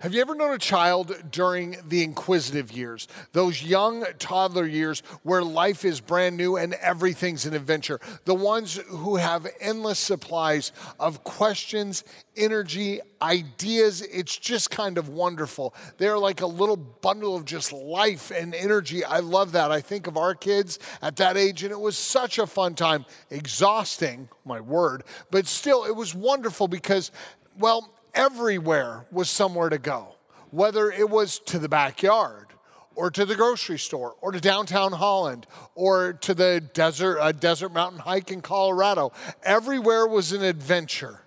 [0.00, 5.42] Have you ever known a child during the inquisitive years, those young toddler years where
[5.42, 7.98] life is brand new and everything's an adventure?
[8.24, 12.04] The ones who have endless supplies of questions,
[12.36, 14.02] energy, ideas.
[14.02, 15.74] It's just kind of wonderful.
[15.96, 19.04] They're like a little bundle of just life and energy.
[19.04, 19.72] I love that.
[19.72, 23.04] I think of our kids at that age, and it was such a fun time.
[23.30, 25.02] Exhausting, my word,
[25.32, 27.10] but still, it was wonderful because,
[27.58, 30.16] well, everywhere was somewhere to go,
[30.50, 32.46] whether it was to the backyard
[32.94, 37.72] or to the grocery store or to downtown Holland or to the desert, uh, desert
[37.72, 39.12] mountain hike in Colorado.
[39.44, 41.20] Everywhere was an adventure.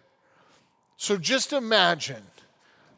[0.98, 2.23] So just imagine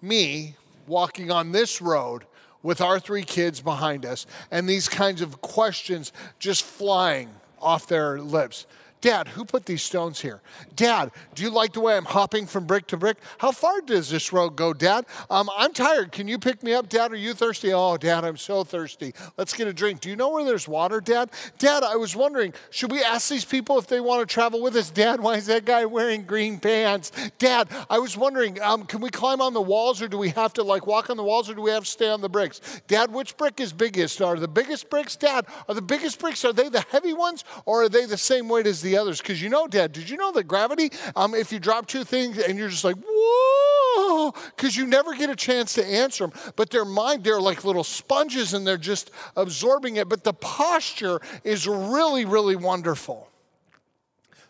[0.01, 0.55] me
[0.87, 2.25] walking on this road
[2.63, 7.29] with our three kids behind us and these kinds of questions just flying
[7.61, 8.65] off their lips.
[9.03, 10.39] Dad, who put these stones here?
[10.77, 13.17] Dad, do you like the way I'm hopping from brick to brick?
[13.37, 15.05] How far does this road go, Dad?
[15.29, 16.13] Um, I'm tired.
[16.13, 17.11] Can you pick me up, Dad?
[17.11, 17.73] Are you thirsty?
[17.73, 19.13] Oh, Dad, I'm so thirsty.
[19.37, 19.99] Let's get a drink.
[19.99, 21.31] Do you know where there's water, Dad?
[21.57, 24.73] Dad, I was wondering, should we ask these people if they want to travel with
[24.77, 24.89] us?
[24.89, 27.11] Dad, why is that guy wearing green pants?
[27.39, 30.53] Dad, I was wondering, um, can we climb on the walls or do we have
[30.53, 32.61] to like walk on the walls or do we have to stay on the bricks?
[32.87, 34.21] Dad, which brick is biggest?
[34.21, 35.45] Are the biggest bricks, Dad?
[35.67, 38.65] Are the biggest bricks, are they the heavy ones or are they the same weight
[38.65, 41.59] as the others because you know, Dad, did you know that gravity, um, if you
[41.59, 45.85] drop two things and you're just like, whoa, because you never get a chance to
[45.85, 46.39] answer them.
[46.55, 50.09] But their mind, they're like little sponges and they're just absorbing it.
[50.09, 53.29] But the posture is really, really wonderful.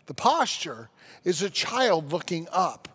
[0.06, 0.90] The posture
[1.24, 2.88] is a child looking up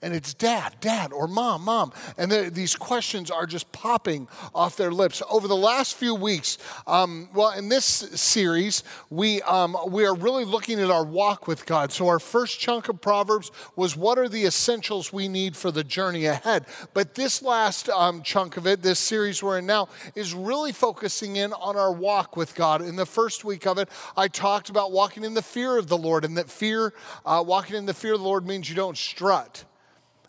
[0.00, 1.92] and it's dad, dad, or mom, mom.
[2.16, 5.22] And these questions are just popping off their lips.
[5.28, 10.44] Over the last few weeks, um, well, in this series, we, um, we are really
[10.44, 11.90] looking at our walk with God.
[11.90, 15.82] So, our first chunk of Proverbs was what are the essentials we need for the
[15.82, 16.66] journey ahead.
[16.94, 21.36] But this last um, chunk of it, this series we're in now, is really focusing
[21.36, 22.82] in on our walk with God.
[22.82, 25.98] In the first week of it, I talked about walking in the fear of the
[25.98, 26.94] Lord, and that fear,
[27.26, 29.64] uh, walking in the fear of the Lord means you don't strut.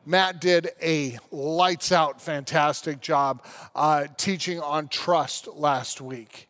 [0.05, 3.43] Matt did a lights out, fantastic job
[3.75, 6.47] uh, teaching on trust last week.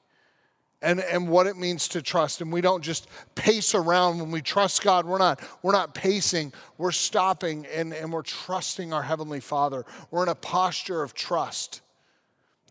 [0.81, 2.39] And, and what it means to trust.
[2.39, 5.05] And we don't just pace around when we trust God.
[5.05, 9.85] We're not, we're not pacing, we're stopping and, and we're trusting our Heavenly Father.
[10.09, 11.81] We're in a posture of trust.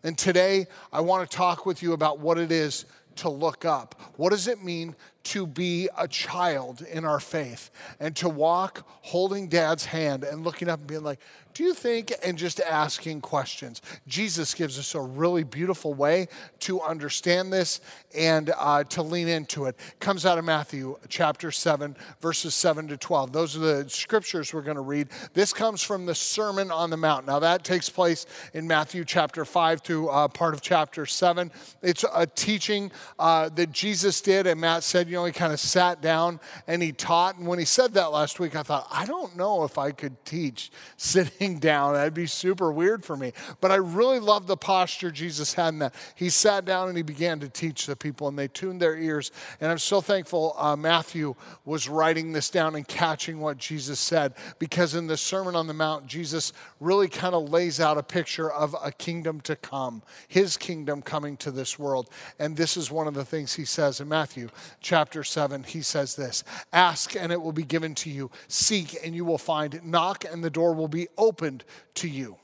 [0.03, 2.85] And today, I want to talk with you about what it is
[3.17, 3.99] to look up.
[4.15, 7.69] What does it mean to be a child in our faith
[7.99, 11.19] and to walk holding dad's hand and looking up and being like,
[11.53, 13.81] do you think, and just asking questions.
[14.07, 16.27] Jesus gives us a really beautiful way
[16.59, 17.81] to understand this
[18.15, 19.75] and uh, to lean into it.
[19.99, 23.33] Comes out of Matthew chapter 7, verses 7 to 12.
[23.33, 25.09] Those are the scriptures we're going to read.
[25.33, 27.25] This comes from the Sermon on the Mount.
[27.25, 31.51] Now, that takes place in Matthew chapter 5 through uh, part of chapter 7.
[31.81, 35.59] It's a teaching uh, that Jesus did, and Matt said, you know, he kind of
[35.59, 37.37] sat down and he taught.
[37.37, 40.23] And when he said that last week, I thought, I don't know if I could
[40.23, 41.93] teach sitting down.
[41.93, 43.33] That'd be super weird for me.
[43.59, 45.95] But I really love the posture Jesus had in that.
[46.13, 49.31] He sat down and he began to teach the people, and they tuned their ears.
[49.59, 51.33] And I'm so thankful uh, Matthew
[51.65, 55.73] was writing this down and catching what Jesus said, because in the Sermon on the
[55.73, 60.55] Mount, Jesus really kind of lays out a picture of a kingdom to come, his
[60.55, 62.09] kingdom coming to this world.
[62.37, 64.49] And this is one of the things he says in Matthew
[64.81, 65.63] chapter 7.
[65.63, 66.43] He says this
[66.73, 70.43] Ask and it will be given to you, seek and you will find, knock and
[70.43, 71.63] the door will be opened
[71.95, 72.37] to you.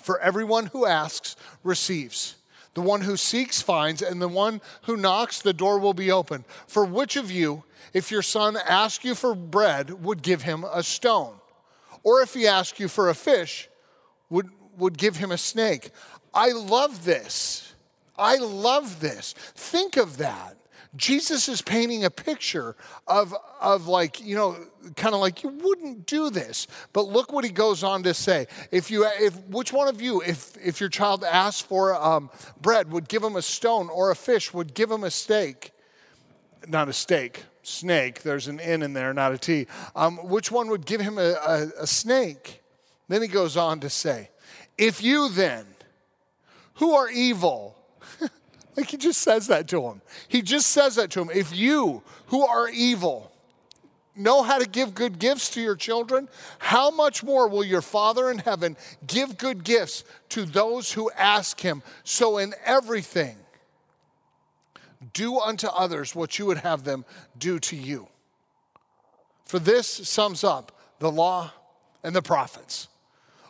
[0.00, 2.36] For everyone who asks receives.
[2.74, 6.44] The one who seeks finds, and the one who knocks, the door will be opened.
[6.68, 10.84] For which of you, if your son asks you for bread, would give him a
[10.84, 11.34] stone?
[12.04, 13.68] Or if he asks you for a fish,
[14.28, 15.90] would, would give him a snake?
[16.32, 17.74] I love this.
[18.16, 19.32] I love this.
[19.32, 20.56] Think of that.
[20.96, 22.74] Jesus is painting a picture
[23.06, 24.56] of, of like, you know,
[24.96, 26.66] kind of like you wouldn't do this.
[26.92, 28.48] But look what he goes on to say.
[28.72, 32.28] If you, if which one of you, if if your child asks for um,
[32.60, 35.70] bread, would give him a stone, or a fish would give him a steak,
[36.66, 38.22] not a steak, snake.
[38.22, 39.66] There's an N in there, not a T.
[39.94, 42.62] Um, which one would give him a, a, a snake?
[43.08, 44.30] Then he goes on to say,
[44.76, 45.66] if you then,
[46.74, 47.76] who are evil,
[48.76, 50.02] like he just says that to him.
[50.28, 51.30] He just says that to him.
[51.34, 53.30] If you, who are evil,
[54.16, 56.28] know how to give good gifts to your children,
[56.58, 58.76] how much more will your Father in heaven
[59.06, 61.82] give good gifts to those who ask him?
[62.04, 63.36] So, in everything,
[65.12, 67.04] do unto others what you would have them
[67.38, 68.08] do to you.
[69.46, 71.52] For this sums up the law
[72.04, 72.88] and the prophets.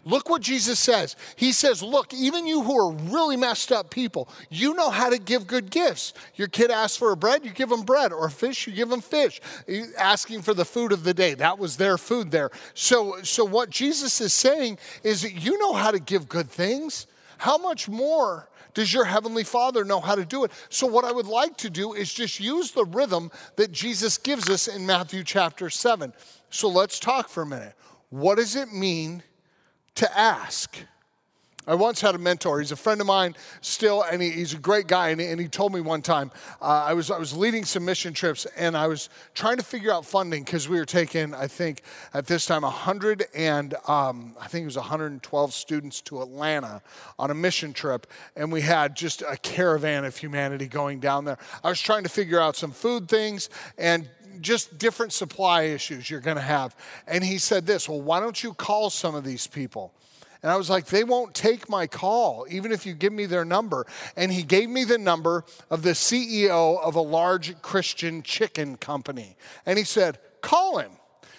[0.05, 1.15] Look what Jesus says.
[1.37, 5.19] He says, Look, even you who are really messed up people, you know how to
[5.19, 6.15] give good gifts.
[6.37, 9.03] Your kid asks for a bread, you give them bread, or fish, you give them
[9.03, 9.41] fish.
[9.69, 12.51] Eh, asking for the food of the day, that was their food there.
[12.73, 17.07] So, so what Jesus is saying is that you know how to give good things.
[17.37, 20.53] How much more does your heavenly Father know how to do it?
[20.71, 24.49] So, what I would like to do is just use the rhythm that Jesus gives
[24.49, 26.13] us in Matthew chapter 7.
[26.49, 27.75] So, let's talk for a minute.
[28.11, 29.23] What does it mean?
[30.01, 30.79] To ask.
[31.67, 32.59] I once had a mentor.
[32.59, 35.11] He's a friend of mine still, and he, he's a great guy.
[35.11, 36.31] And he, and he told me one time
[36.63, 39.93] uh, I, was, I was leading some mission trips, and I was trying to figure
[39.93, 41.83] out funding because we were taking, I think,
[42.15, 46.81] at this time, 100 and um, I think it was 112 students to Atlanta
[47.19, 48.07] on a mission trip,
[48.37, 51.39] and we had just a caravan of humanity going down there.
[51.63, 54.09] I was trying to figure out some food things and
[54.41, 56.77] just different supply issues you're going to have.
[57.07, 59.93] And he said this, well, why don't you call some of these people?
[60.43, 63.45] And I was like, they won't take my call, even if you give me their
[63.45, 63.87] number.
[64.17, 69.37] And he gave me the number of the CEO of a large Christian chicken company.
[69.67, 70.93] And he said, call him.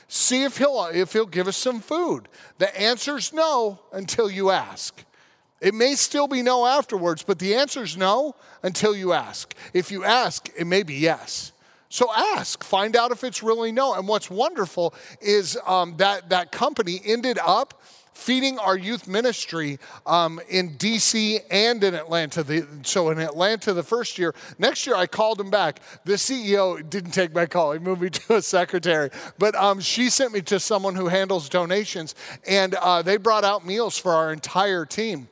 [0.07, 2.27] See if he'll, if he'll give us some food.
[2.57, 5.03] The answer's no until you ask.
[5.61, 9.55] It may still be no afterwards, but the answer's no until you ask.
[9.73, 11.50] If you ask, it may be yes.
[11.91, 13.95] So ask, find out if it's really no.
[13.95, 17.81] And what's wonderful is um, that that company ended up
[18.13, 22.43] feeding our youth ministry um, in DC and in Atlanta.
[22.43, 25.81] The, so in Atlanta the first year, next year I called him back.
[26.05, 27.73] The CEO didn't take my call.
[27.73, 31.49] He moved me to a secretary, but um, she sent me to someone who handles
[31.49, 32.15] donations,
[32.47, 35.27] and uh, they brought out meals for our entire team.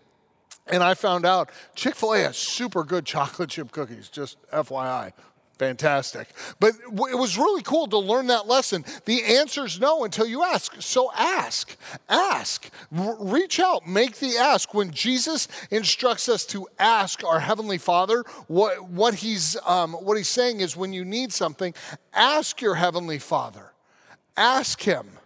[0.67, 5.13] And I found out Chick fil A has super good chocolate chip cookies, just FYI.
[5.59, 6.29] Fantastic.
[6.61, 8.85] But it was really cool to learn that lesson.
[9.03, 10.81] The answer's no until you ask.
[10.81, 11.75] So ask,
[12.07, 14.73] ask, R- reach out, make the ask.
[14.73, 20.29] When Jesus instructs us to ask our Heavenly Father, what, what, he's, um, what he's
[20.29, 21.73] saying is when you need something,
[22.13, 23.73] ask your Heavenly Father.
[24.37, 25.18] Ask Him.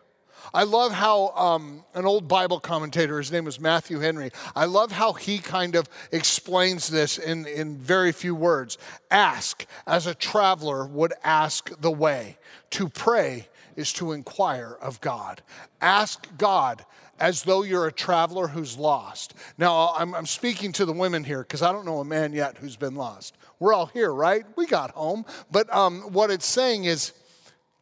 [0.54, 4.92] I love how um, an old Bible commentator, his name was Matthew Henry, I love
[4.92, 8.78] how he kind of explains this in, in very few words.
[9.10, 12.38] Ask as a traveler would ask the way.
[12.72, 15.42] To pray is to inquire of God.
[15.82, 16.86] Ask God
[17.20, 19.34] as though you're a traveler who's lost.
[19.58, 22.58] Now, I'm, I'm speaking to the women here because I don't know a man yet
[22.58, 23.36] who's been lost.
[23.60, 24.46] We're all here, right?
[24.56, 25.26] We got home.
[25.52, 27.14] But um, what it's saying is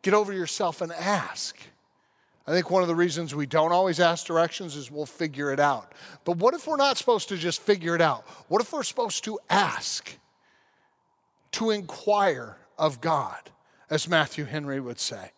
[0.04, 1.58] get over yourself and ask.
[2.48, 5.60] I think one of the reasons we don't always ask directions is we'll figure it
[5.60, 5.94] out.
[6.26, 8.28] But what if we're not supposed to just figure it out?
[8.48, 10.18] What if we're supposed to ask,
[11.54, 13.52] to inquire of God,
[13.90, 15.32] as Matthew Henry would say?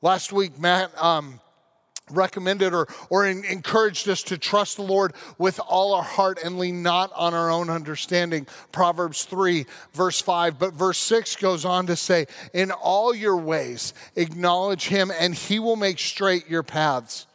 [0.00, 1.40] Last week, Matt um,
[2.10, 6.58] recommended or, or in, encouraged us to trust the Lord with all our heart and
[6.58, 8.46] lean not on our own understanding.
[8.72, 10.58] Proverbs 3, verse 5.
[10.58, 15.58] But verse 6 goes on to say, In all your ways, acknowledge him, and he
[15.58, 17.26] will make straight your paths.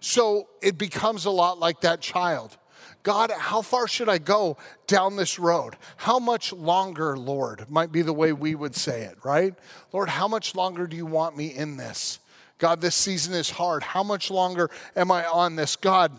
[0.00, 2.56] So it becomes a lot like that child.
[3.02, 4.56] God, how far should I go
[4.88, 5.76] down this road?
[5.96, 9.54] How much longer, Lord, might be the way we would say it, right?
[9.92, 12.18] Lord, how much longer do you want me in this?
[12.58, 13.82] God, this season is hard.
[13.82, 15.76] How much longer am I on this?
[15.76, 16.12] God,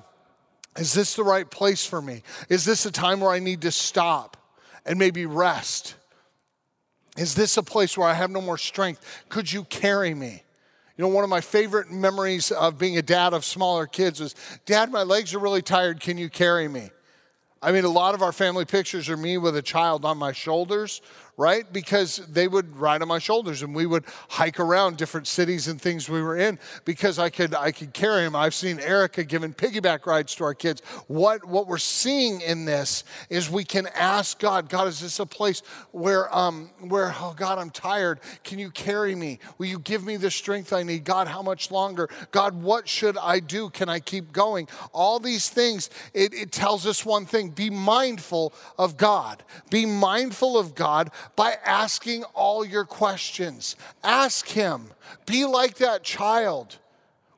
[0.78, 2.21] is this the right place for me?
[2.50, 4.38] Is this a time where I need to stop
[4.85, 5.95] and maybe rest?
[7.18, 9.26] Is this a place where I have no more strength?
[9.30, 10.44] Could you carry me?
[10.95, 14.35] You know, one of my favorite memories of being a dad of smaller kids was
[14.66, 16.00] Dad, my legs are really tired.
[16.00, 16.90] Can you carry me?
[17.62, 20.31] I mean, a lot of our family pictures are me with a child on my
[20.31, 21.02] shoulders
[21.38, 21.72] right?
[21.72, 25.80] Because they would ride on my shoulders and we would hike around different cities and
[25.80, 28.36] things we were in because I could I could carry them.
[28.36, 30.82] I've seen Erica giving piggyback rides to our kids.
[31.06, 35.28] What what we're seeing in this is we can ask God, God, is this a
[35.28, 38.20] place where um where oh God, I'm tired.
[38.44, 39.38] Can you carry me?
[39.60, 41.04] Will you give me the strength I need?
[41.04, 42.10] God, how much longer?
[42.32, 43.70] God, what should I do?
[43.70, 44.68] Can I keep going?
[44.92, 49.44] All these things, it, it tells us one thing: be mindful of God.
[49.70, 53.76] Be mindful of God by asking all your questions.
[54.04, 54.92] Ask Him.
[55.26, 56.78] Be like that child.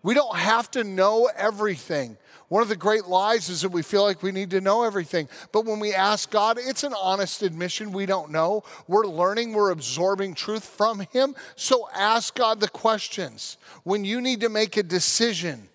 [0.04, 2.18] We don't have to know everything.
[2.50, 5.30] One of the great lies is that we feel like we need to know everything.
[5.52, 8.64] But when we ask God, it's an honest admission we don't know.
[8.88, 11.36] We're learning, we're absorbing truth from Him.
[11.56, 13.58] So ask God the questions.
[13.84, 15.70] When you need to make a decision,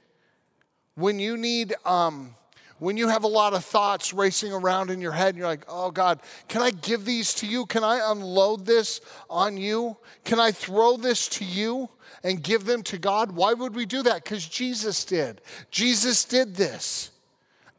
[0.96, 2.34] when you need, um,
[2.78, 5.64] when you have a lot of thoughts racing around in your head and you're like,
[5.68, 7.66] oh God, can I give these to you?
[7.66, 9.00] Can I unload this
[9.30, 9.96] on you?
[10.24, 11.88] Can I throw this to you
[12.22, 13.32] and give them to God?
[13.32, 14.24] Why would we do that?
[14.24, 15.40] Because Jesus did.
[15.70, 17.10] Jesus did this.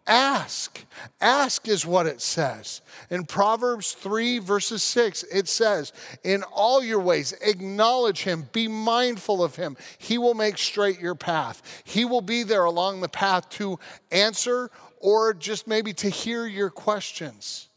[0.08, 0.86] Ask.
[1.20, 2.82] Ask is what it says.
[3.10, 9.44] In Proverbs 3, verses 6, it says, In all your ways, acknowledge him, be mindful
[9.44, 9.76] of him.
[9.98, 11.82] He will make straight your path.
[11.84, 13.80] He will be there along the path to
[14.12, 17.70] answer or just maybe to hear your questions.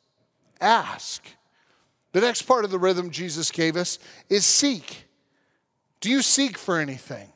[0.61, 1.25] Ask.
[2.13, 3.99] The next part of the rhythm Jesus gave us
[4.29, 5.05] is seek.
[6.01, 7.29] Do you seek for anything?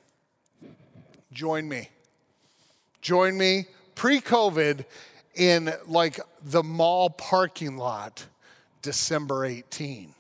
[1.33, 1.91] Join me.
[3.01, 4.85] Join me pre COVID
[5.35, 8.27] in like the mall parking lot,
[8.83, 10.15] December 18.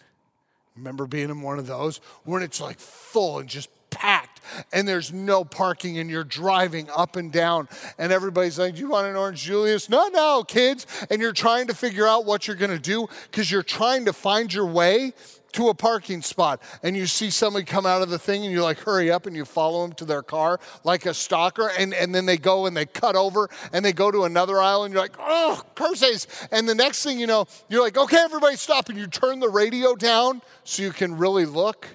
[0.76, 4.40] Remember being in one of those when it's like full and just packed
[4.72, 7.68] and there's no parking and you're driving up and down
[7.99, 9.88] and everybody's like, Do you want an orange Julius?
[9.88, 10.87] No, no, kids.
[11.11, 14.52] And you're trying to figure out what you're gonna do because you're trying to find
[14.52, 15.12] your way
[15.52, 18.62] to a parking spot and you see somebody come out of the thing and you're
[18.62, 22.14] like hurry up and you follow them to their car like a stalker and, and
[22.14, 25.02] then they go and they cut over and they go to another aisle and you're
[25.02, 26.26] like, oh, curses.
[26.50, 28.88] And the next thing you know, you're like, okay, everybody stop.
[28.88, 31.87] And you turn the radio down so you can really look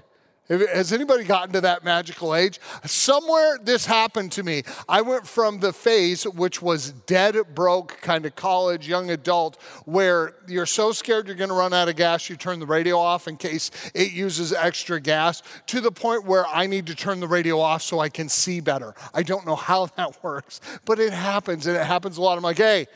[0.49, 2.59] has anybody gotten to that magical age?
[2.85, 4.63] Somewhere this happened to me.
[4.87, 10.35] I went from the phase, which was dead broke, kind of college, young adult, where
[10.47, 13.27] you're so scared you're going to run out of gas, you turn the radio off
[13.27, 17.27] in case it uses extra gas, to the point where I need to turn the
[17.27, 18.95] radio off so I can see better.
[19.13, 22.37] I don't know how that works, but it happens, and it happens a lot.
[22.37, 22.87] I'm like, hey,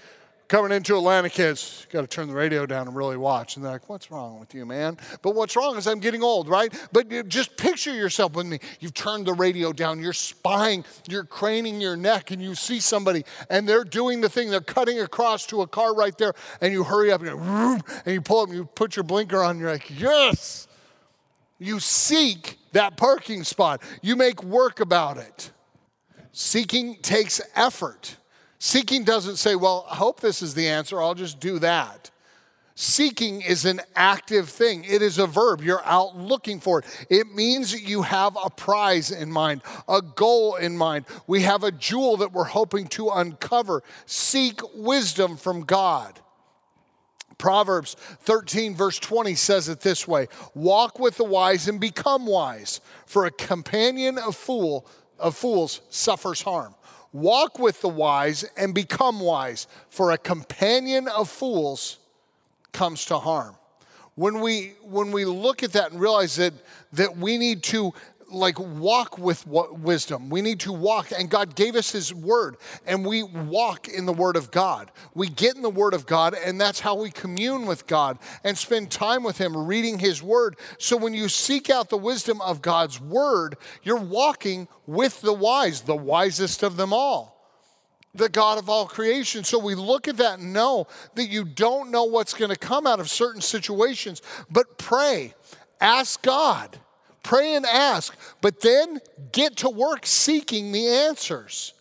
[0.51, 3.55] coming into Atlanta, kids, got to turn the radio down and really watch.
[3.55, 4.97] And they're like, what's wrong with you, man?
[5.21, 6.73] But what's wrong is I'm getting old, right?
[6.91, 8.59] But just picture yourself with me.
[8.81, 13.23] You've turned the radio down, you're spying, you're craning your neck, and you see somebody,
[13.49, 14.49] and they're doing the thing.
[14.49, 17.29] They're cutting across to a car right there, and you hurry up and,
[18.05, 20.67] and you pull up and you put your blinker on, and you're like, yes.
[21.59, 25.51] You seek that parking spot, you make work about it.
[26.33, 28.17] Seeking takes effort.
[28.63, 32.11] Seeking doesn't say, well, I hope this is the answer, I'll just do that.
[32.75, 34.83] Seeking is an active thing.
[34.83, 35.63] It is a verb.
[35.63, 36.85] You're out looking for it.
[37.09, 41.05] It means you have a prize in mind, a goal in mind.
[41.25, 43.81] We have a jewel that we're hoping to uncover.
[44.05, 46.19] Seek wisdom from God.
[47.39, 52.79] Proverbs 13, verse 20 says it this way Walk with the wise and become wise,
[53.07, 54.85] for a companion of, fool,
[55.17, 56.75] of fools suffers harm.
[57.13, 61.97] Walk with the wise and become wise, for a companion of fools
[62.71, 63.55] comes to harm.
[64.15, 66.53] When we, when we look at that and realize that,
[66.93, 67.93] that we need to
[68.31, 70.29] like walk with wisdom.
[70.29, 74.13] We need to walk, and God gave us His Word, and we walk in the
[74.13, 74.91] Word of God.
[75.13, 78.57] We get in the Word of God, and that's how we commune with God and
[78.57, 80.57] spend time with Him, reading His Word.
[80.77, 85.81] So when you seek out the wisdom of God's Word, you're walking with the wise,
[85.81, 87.31] the wisest of them all
[88.13, 89.43] the God of all creation.
[89.43, 92.85] So we look at that and know that you don't know what's going to come
[92.85, 95.33] out of certain situations, but pray,
[95.79, 96.77] ask God.
[97.23, 98.99] Pray and ask, but then
[99.31, 101.73] get to work seeking the answers.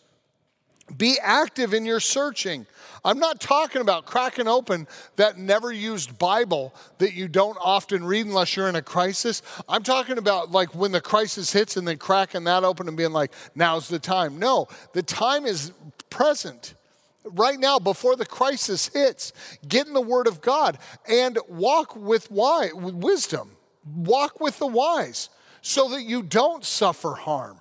[0.97, 2.65] Be active in your searching.
[3.03, 8.27] I'm not talking about cracking open that never used Bible that you don't often read
[8.27, 9.41] unless you're in a crisis.
[9.67, 13.13] I'm talking about like when the crisis hits and then cracking that open and being
[13.13, 14.37] like, now's the time.
[14.37, 15.71] No, the time is
[16.09, 16.75] present.
[17.23, 19.33] Right now, before the crisis hits,
[19.67, 23.51] get in the Word of God and walk with why, with wisdom.
[23.85, 25.29] Walk with the wise
[25.61, 27.59] so that you don't suffer harm.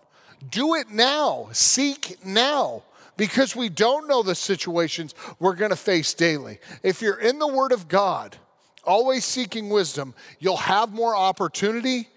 [0.50, 1.48] Do it now.
[1.52, 2.82] Seek now
[3.16, 6.58] because we don't know the situations we're going to face daily.
[6.82, 8.36] If you're in the Word of God,
[8.84, 12.08] always seeking wisdom, you'll have more opportunity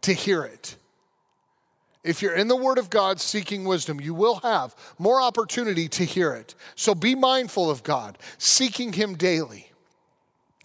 [0.00, 0.76] to hear it.
[2.02, 6.04] If you're in the Word of God seeking wisdom, you will have more opportunity to
[6.04, 6.54] hear it.
[6.74, 9.67] So be mindful of God, seeking Him daily.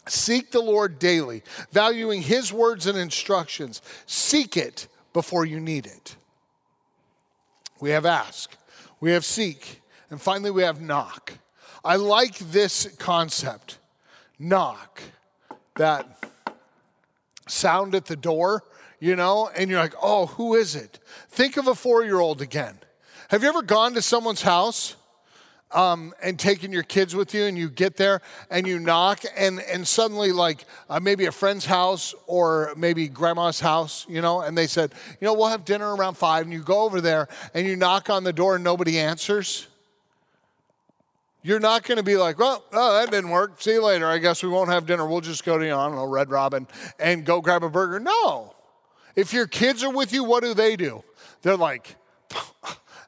[0.08, 3.82] Seek the Lord daily, valuing His words and instructions.
[4.06, 6.16] Seek it before you need it.
[7.80, 8.56] We have ask,
[9.00, 11.34] we have seek, and finally we have knock.
[11.84, 13.80] I like this concept
[14.40, 15.02] knock,
[15.76, 16.24] that
[17.48, 18.64] sound at the door,
[19.00, 21.00] you know, and you're like, oh, who is it?
[21.30, 22.78] Think of a four year old again.
[23.30, 24.96] Have you ever gone to someone's house?
[25.74, 29.60] Um, and taking your kids with you, and you get there and you knock, and,
[29.62, 34.58] and suddenly, like uh, maybe a friend's house or maybe grandma's house, you know, and
[34.58, 37.66] they said, you know, we'll have dinner around five, and you go over there and
[37.68, 39.68] you knock on the door and nobody answers.
[41.46, 43.62] You're not going to be like, well, oh, that didn't work.
[43.62, 44.08] See you later.
[44.08, 45.06] I guess we won't have dinner.
[45.06, 46.66] We'll just go to, I don't know, Red Robin
[47.00, 48.00] and go grab a burger.
[48.00, 48.56] No.
[49.16, 51.04] If your kids are with you, what do they do?
[51.42, 51.98] They're like,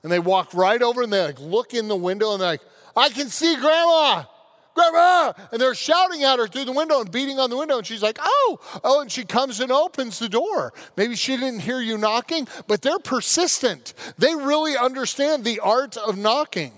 [0.05, 2.61] and they walk right over and they like look in the window and they're like,
[2.95, 4.25] I can see grandma.
[4.75, 5.33] Grandma!
[5.51, 7.79] And they're shouting at her through the window and beating on the window.
[7.79, 10.73] And she's like, oh, oh, and she comes and opens the door.
[10.95, 13.95] Maybe she didn't hear you knocking, but they're persistent.
[14.19, 16.73] They really understand the art of knocking.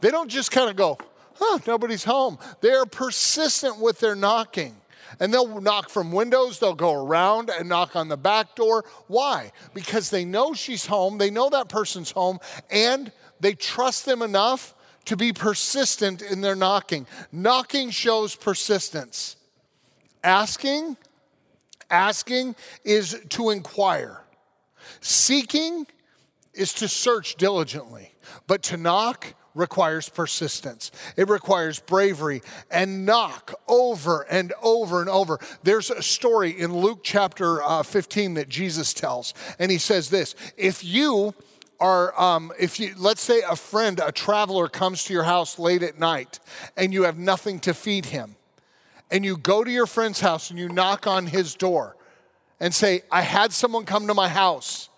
[0.00, 0.96] They don't just kind of go,
[1.34, 2.38] huh, nobody's home.
[2.62, 4.79] They're persistent with their knocking.
[5.18, 8.84] And they'll knock from windows, they'll go around and knock on the back door.
[9.08, 9.52] Why?
[9.74, 12.38] Because they know she's home, they know that person's home,
[12.70, 14.74] and they trust them enough
[15.06, 17.06] to be persistent in their knocking.
[17.32, 19.36] Knocking shows persistence.
[20.22, 20.96] Asking,
[21.90, 24.20] asking is to inquire.
[25.00, 25.86] Seeking
[26.54, 28.14] is to search diligently.
[28.46, 30.90] But to knock requires persistence.
[31.16, 35.38] It requires bravery and knock over and over and over.
[35.62, 40.34] There's a story in Luke chapter uh, 15 that Jesus tells, and he says this
[40.56, 41.34] If you
[41.78, 45.82] are, um, if you, let's say a friend, a traveler comes to your house late
[45.82, 46.40] at night
[46.76, 48.36] and you have nothing to feed him,
[49.10, 51.96] and you go to your friend's house and you knock on his door
[52.58, 54.89] and say, I had someone come to my house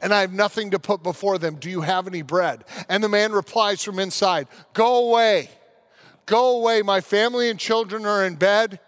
[0.00, 1.56] and I have nothing to put before them.
[1.56, 2.64] Do you have any bread?
[2.88, 5.50] And the man replies from inside, Go away.
[6.26, 6.82] Go away.
[6.82, 8.80] My family and children are in bed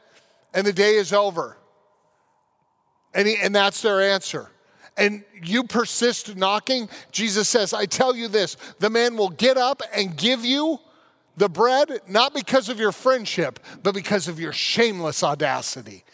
[0.52, 1.56] and the day is over.
[3.14, 4.50] And, he, and that's their answer
[4.98, 9.80] and you persist knocking, Jesus says, I tell you this the man will get up
[9.94, 10.78] and give you
[11.36, 16.04] the bread, not because of your friendship, but because of your shameless audacity.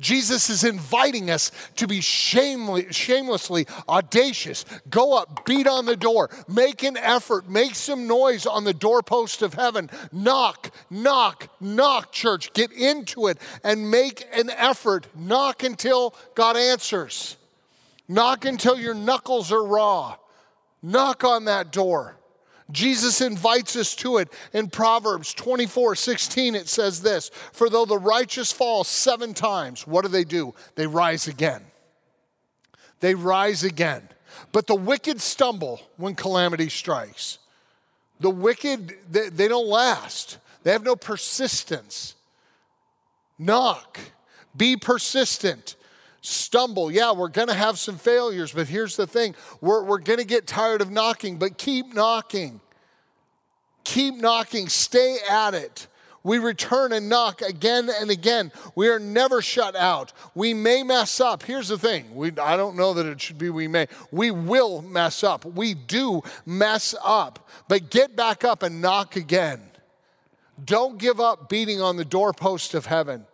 [0.00, 4.64] Jesus is inviting us to be shamelessly, audacious.
[4.90, 9.42] Go up, beat on the door, make an effort, make some noise on the doorpost
[9.42, 9.90] of heaven.
[10.10, 12.52] Knock, knock, knock, church.
[12.52, 15.06] Get into it and make an effort.
[15.14, 17.36] Knock until God answers.
[18.08, 20.16] Knock until your knuckles are raw.
[20.82, 22.16] Knock on that door.
[22.72, 24.32] Jesus invites us to it.
[24.52, 30.02] In Proverbs 24 16, it says this For though the righteous fall seven times, what
[30.02, 30.54] do they do?
[30.74, 31.62] They rise again.
[33.00, 34.08] They rise again.
[34.52, 37.38] But the wicked stumble when calamity strikes.
[38.20, 42.14] The wicked, they, they don't last, they have no persistence.
[43.38, 43.98] Knock,
[44.56, 45.76] be persistent
[46.22, 46.90] stumble.
[46.90, 50.24] Yeah, we're going to have some failures, but here's the thing we're, we're going to
[50.24, 52.60] get tired of knocking, but keep knocking.
[53.84, 55.88] Keep knocking, stay at it.
[56.24, 58.52] We return and knock again and again.
[58.76, 60.12] We are never shut out.
[60.36, 61.42] We may mess up.
[61.42, 63.88] Here's the thing we, I don't know that it should be we may.
[64.12, 65.44] We will mess up.
[65.44, 67.48] We do mess up.
[67.66, 69.60] But get back up and knock again.
[70.64, 73.26] Don't give up beating on the doorpost of heaven.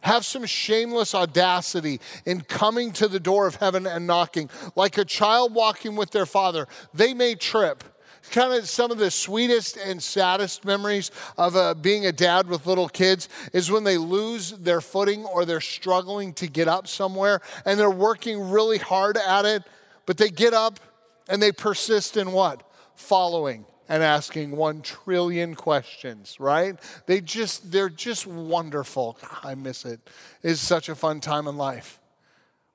[0.00, 4.50] Have some shameless audacity in coming to the door of heaven and knocking.
[4.76, 7.82] Like a child walking with their father, they may trip.
[8.30, 12.66] Kind of some of the sweetest and saddest memories of uh, being a dad with
[12.66, 17.40] little kids is when they lose their footing or they're struggling to get up somewhere
[17.64, 19.62] and they're working really hard at it,
[20.06, 20.80] but they get up
[21.28, 22.68] and they persist in what?
[22.96, 26.76] Following and asking one trillion questions, right?
[27.06, 29.18] They just, they're just wonderful.
[29.42, 30.00] I miss it.
[30.42, 32.00] It's such a fun time in life.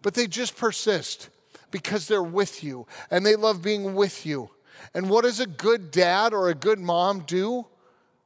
[0.01, 1.29] But they just persist
[1.69, 4.49] because they're with you and they love being with you.
[4.93, 7.67] And what does a good dad or a good mom do?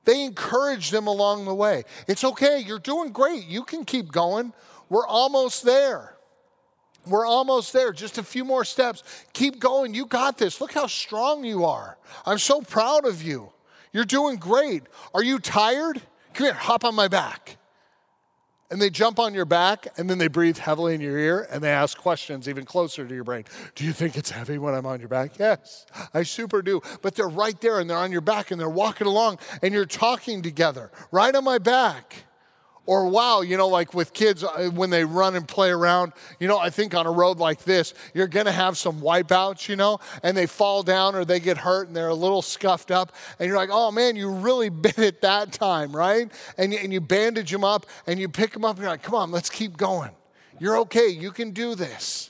[0.05, 1.83] They encourage them along the way.
[2.07, 3.45] It's okay, you're doing great.
[3.45, 4.53] You can keep going.
[4.87, 6.14] We're almost there.
[7.07, 9.03] We're almost there, just a few more steps.
[9.33, 9.93] Keep going.
[9.93, 10.59] You got this.
[10.59, 11.97] Look how strong you are.
[12.25, 13.51] I'm so proud of you.
[13.93, 14.83] You're doing great.
[15.13, 16.01] Are you tired?
[16.33, 17.57] Come here, hop on my back.
[18.69, 21.63] And they jump on your back and then they breathe heavily in your ear and
[21.63, 23.45] they ask questions even closer to your brain.
[23.75, 25.37] Do you think it's heavy when I'm on your back?
[25.39, 26.81] Yes, I super do.
[27.01, 29.85] But they're right there and they're on your back and they're walking along and you're
[29.85, 32.24] talking together right on my back.
[32.87, 36.47] Or wow, you know, like with kids uh, when they run and play around, you
[36.47, 39.99] know, I think on a road like this, you're gonna have some wipeouts, you know,
[40.21, 43.47] and they fall down or they get hurt and they're a little scuffed up, and
[43.47, 46.31] you're like, oh man, you really bit it that time, right?
[46.59, 49.03] And you, and you bandage them up and you pick them up and you're like,
[49.03, 50.11] come on, let's keep going.
[50.59, 52.29] You're okay, you can do this.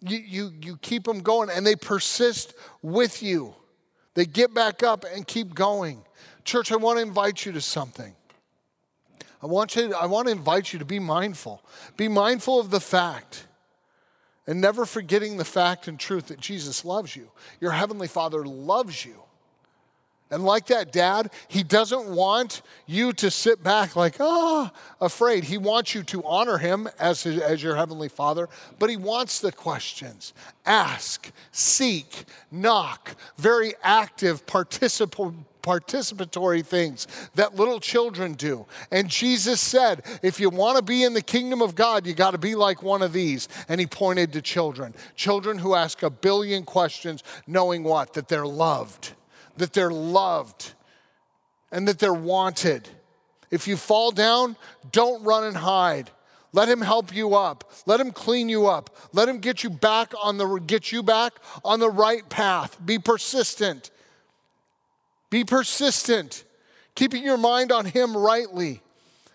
[0.00, 3.54] You, you, you keep them going and they persist with you.
[4.14, 6.02] They get back up and keep going.
[6.44, 8.14] Church, I want to invite you to something.
[9.42, 11.62] I want, you, I want to invite you to be mindful.
[11.96, 13.46] Be mindful of the fact
[14.46, 17.30] and never forgetting the fact and truth that Jesus loves you.
[17.60, 19.14] Your Heavenly Father loves you.
[20.30, 25.42] And like that dad, he doesn't want you to sit back like, ah, oh, afraid.
[25.44, 28.48] He wants you to honor him as, his, as your heavenly father,
[28.78, 30.32] but he wants the questions.
[30.64, 38.66] Ask, seek, knock, very active, participatory participatory things that little children do.
[38.90, 42.32] And Jesus said, if you want to be in the kingdom of God, you got
[42.32, 43.48] to be like one of these.
[43.68, 48.14] And he pointed to children, children who ask a billion questions, knowing what?
[48.14, 49.12] That they're loved
[49.60, 50.72] that they're loved
[51.70, 52.88] and that they're wanted.
[53.50, 54.56] If you fall down,
[54.90, 56.10] don't run and hide.
[56.52, 57.70] Let him help you up.
[57.86, 58.96] Let him clean you up.
[59.12, 62.76] Let him get you back on the get you back on the right path.
[62.84, 63.92] Be persistent.
[65.30, 66.44] Be persistent.
[66.94, 68.82] Keeping your mind on him rightly.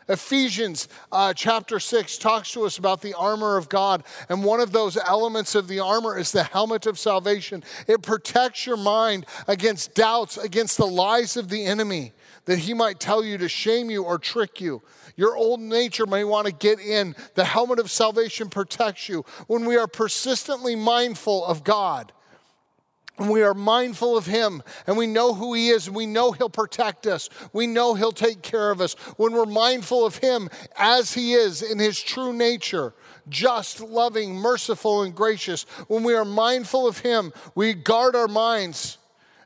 [0.07, 4.03] Ephesians uh, chapter 6 talks to us about the armor of God.
[4.29, 7.63] And one of those elements of the armor is the helmet of salvation.
[7.87, 12.13] It protects your mind against doubts, against the lies of the enemy,
[12.45, 14.83] that he might tell you to shame you or trick you.
[15.15, 17.15] Your old nature may want to get in.
[17.33, 19.25] The helmet of salvation protects you.
[19.47, 22.11] When we are persistently mindful of God,
[23.17, 26.31] and we are mindful of Him and we know who He is and we know
[26.31, 27.29] He'll protect us.
[27.53, 28.93] We know He'll take care of us.
[29.17, 32.93] When we're mindful of Him as He is in His true nature,
[33.29, 38.97] just, loving, merciful, and gracious, when we are mindful of Him, we guard our minds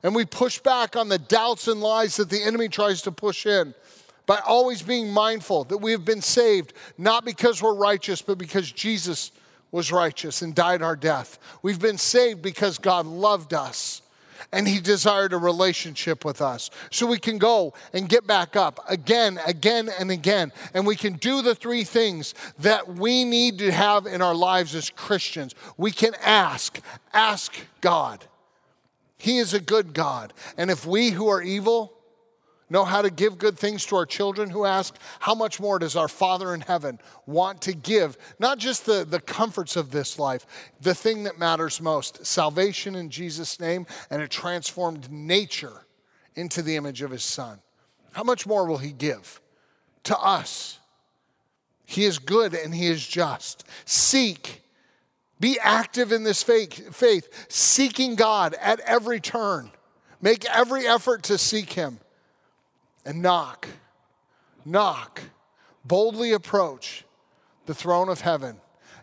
[0.04, 3.46] and we push back on the doubts and lies that the enemy tries to push
[3.46, 3.74] in
[4.26, 8.72] by always being mindful that we have been saved, not because we're righteous, but because
[8.72, 9.32] Jesus
[9.72, 11.40] was righteous and died our death.
[11.62, 14.02] We've been saved because God loved us
[14.52, 16.70] and he desired a relationship with us.
[16.92, 20.52] So we can go and get back up again, again, and again.
[20.74, 24.74] And we can do the three things that we need to have in our lives
[24.76, 25.54] as Christians.
[25.78, 26.80] We can ask,
[27.14, 28.26] ask God.
[29.18, 30.34] He is a good God.
[30.58, 31.94] And if we who are evil,
[32.70, 35.96] know how to give good things to our children who ask, how much more does
[35.96, 38.18] our Father in heaven want to give?
[38.40, 40.46] Not just the, the comforts of this life,
[40.82, 45.86] the thing that matters most salvation in Jesus' name and a transformed nature
[46.36, 47.60] into the image of His Son.
[48.12, 49.42] How much more will He give
[50.04, 50.80] to us?
[51.86, 53.66] He is good and He is just.
[53.86, 54.62] Seek.
[55.40, 59.72] Be active in this faith, faith, seeking God at every turn.
[60.22, 62.00] Make every effort to seek Him
[63.06, 63.68] and knock,
[64.66, 65.22] knock,
[65.86, 67.06] boldly approach
[67.66, 68.58] the throne of heaven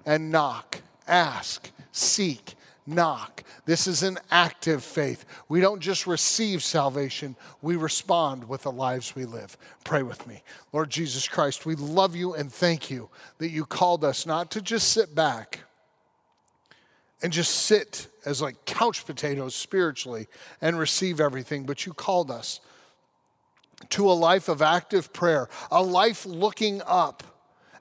[0.05, 2.55] and knock, ask, seek,
[2.87, 3.43] knock.
[3.65, 5.25] This is an active faith.
[5.49, 9.57] We don't just receive salvation, we respond with the lives we live.
[9.85, 10.43] Pray with me.
[10.73, 14.63] Lord Jesus Christ, we love you and thank you that you called us not to
[14.63, 15.61] just sit back
[17.23, 20.29] and just sit as like couch potatoes spiritually
[20.61, 22.61] and receive everything, but you called us
[23.91, 27.23] to a life of active prayer, a life looking up,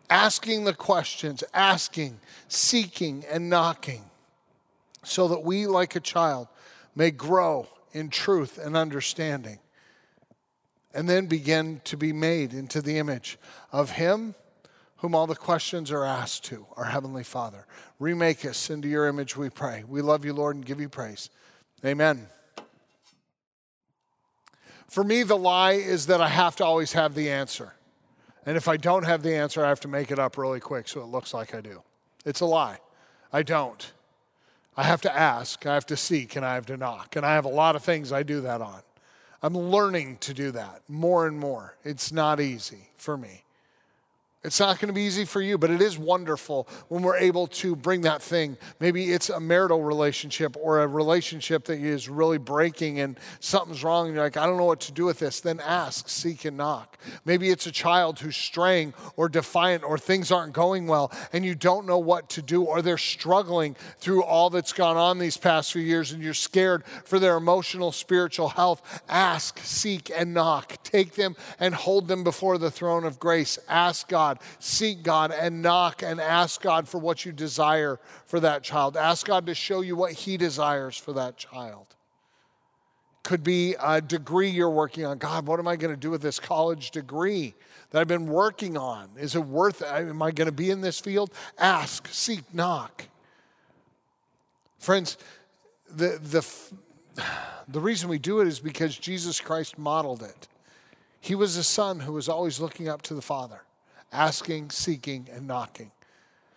[0.09, 4.03] asking the questions, asking, seeking, and knocking,
[5.03, 6.47] so that we, like a child,
[6.95, 9.59] may grow in truth and understanding,
[10.93, 13.37] and then begin to be made into the image
[13.71, 14.35] of Him
[14.97, 17.67] whom all the questions are asked to, our Heavenly Father.
[17.99, 19.83] Remake us into your image, we pray.
[19.87, 21.29] We love you, Lord, and give you praise.
[21.85, 22.27] Amen.
[24.95, 27.73] For me, the lie is that I have to always have the answer.
[28.45, 30.87] And if I don't have the answer, I have to make it up really quick
[30.87, 31.83] so it looks like I do.
[32.25, 32.77] It's a lie.
[33.33, 33.91] I don't.
[34.77, 37.17] I have to ask, I have to seek, and I have to knock.
[37.17, 38.83] And I have a lot of things I do that on.
[39.43, 41.75] I'm learning to do that more and more.
[41.83, 43.43] It's not easy for me.
[44.45, 47.47] It's not going to be easy for you, but it is wonderful when we're able
[47.47, 48.57] to bring that thing.
[48.79, 54.05] Maybe it's a marital relationship or a relationship that is really breaking and something's wrong
[54.05, 55.41] and you're like, I don't know what to do with this.
[55.41, 56.99] Then ask, seek, and knock.
[57.25, 61.55] Maybe it's a child who's straying or defiant or things aren't going well and you
[61.55, 65.73] don't know what to do or they're struggling through all that's gone on these past
[65.73, 69.03] few years and you're scared for their emotional, spiritual health.
[69.09, 70.77] Ask, seek, and knock.
[70.83, 73.57] Take them and hold them before the throne of grace.
[73.67, 78.39] Ask God God, seek God, and knock and ask God for what you desire for
[78.39, 78.97] that child.
[78.97, 81.87] Ask God to show you what He desires for that child.
[83.23, 85.17] Could be a degree you're working on.
[85.17, 87.55] God, what am I going to do with this college degree
[87.89, 89.09] that I've been working on?
[89.17, 89.87] Is it worth it?
[89.87, 91.31] Am I going to be in this field?
[91.57, 93.05] Ask, seek, knock.
[94.77, 95.17] Friends,
[95.89, 97.23] the, the,
[97.67, 100.47] the reason we do it is because Jesus Christ modeled it.
[101.19, 103.64] He was a son who was always looking up to the Father
[104.15, 105.91] asking, seeking, and knocking.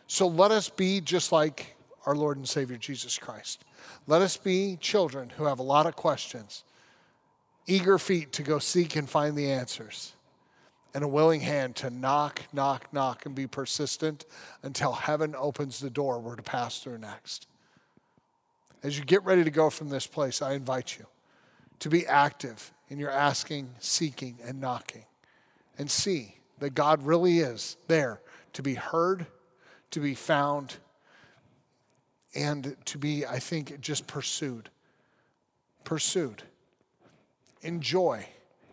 [0.07, 3.65] So let us be just like our Lord and Savior Jesus Christ.
[4.07, 6.65] Let us be children who have a lot of questions,
[7.67, 10.15] eager feet to go seek and find the answers,
[10.95, 14.25] and a willing hand to knock, knock, knock, and be persistent
[14.63, 17.47] until heaven opens the door we're to pass through next.
[18.83, 21.05] As you get ready to go from this place, I invite you
[21.81, 25.05] to be active in your asking, seeking, and knocking,
[25.77, 28.21] and see that God really is there
[28.55, 29.27] to be heard,
[29.91, 30.77] to be found,
[32.35, 34.71] and to be, I think, just pursued.
[35.85, 36.43] Pursued.
[37.63, 38.27] Enjoy.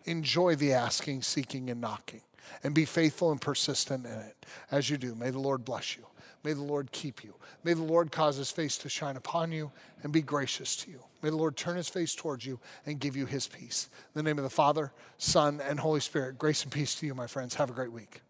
[0.04, 2.22] Enjoy the asking, seeking, and knocking.
[2.62, 5.14] And be faithful and persistent in it as you do.
[5.14, 6.06] May the Lord bless you.
[6.46, 7.34] May the Lord keep you.
[7.64, 9.72] May the Lord cause his face to shine upon you
[10.04, 11.00] and be gracious to you.
[11.20, 13.88] May the Lord turn his face towards you and give you his peace.
[14.14, 17.16] In the name of the Father, Son, and Holy Spirit, grace and peace to you,
[17.16, 17.56] my friends.
[17.56, 18.20] Have a great week.